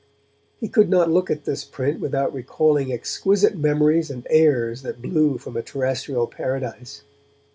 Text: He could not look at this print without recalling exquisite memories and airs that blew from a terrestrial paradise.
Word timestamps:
He 0.59 0.67
could 0.67 0.89
not 0.89 1.11
look 1.11 1.29
at 1.29 1.45
this 1.45 1.63
print 1.63 1.99
without 1.99 2.33
recalling 2.33 2.91
exquisite 2.91 3.55
memories 3.55 4.09
and 4.09 4.25
airs 4.31 4.81
that 4.81 4.99
blew 4.99 5.37
from 5.37 5.55
a 5.55 5.61
terrestrial 5.61 6.25
paradise. 6.25 7.03